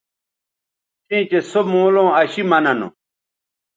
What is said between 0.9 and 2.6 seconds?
چیئں چہء سو مولوں اشی مہ